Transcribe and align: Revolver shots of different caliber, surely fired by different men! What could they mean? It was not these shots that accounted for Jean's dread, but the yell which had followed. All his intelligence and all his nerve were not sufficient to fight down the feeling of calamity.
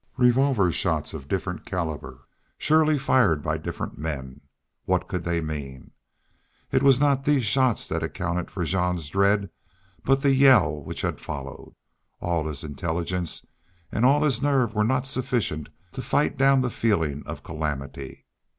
Revolver 0.17 0.71
shots 0.71 1.13
of 1.13 1.27
different 1.27 1.63
caliber, 1.63 2.25
surely 2.57 2.97
fired 2.97 3.43
by 3.43 3.59
different 3.59 3.99
men! 3.99 4.41
What 4.85 5.07
could 5.07 5.23
they 5.25 5.41
mean? 5.41 5.91
It 6.71 6.81
was 6.81 6.99
not 6.99 7.23
these 7.23 7.45
shots 7.45 7.87
that 7.89 8.01
accounted 8.01 8.49
for 8.49 8.63
Jean's 8.65 9.09
dread, 9.09 9.51
but 10.03 10.23
the 10.23 10.33
yell 10.33 10.81
which 10.83 11.01
had 11.03 11.19
followed. 11.19 11.75
All 12.19 12.43
his 12.47 12.63
intelligence 12.63 13.45
and 13.91 14.03
all 14.03 14.23
his 14.23 14.41
nerve 14.41 14.73
were 14.73 14.83
not 14.83 15.05
sufficient 15.05 15.69
to 15.91 16.01
fight 16.01 16.35
down 16.35 16.61
the 16.61 16.71
feeling 16.71 17.21
of 17.27 17.43
calamity. 17.43 18.25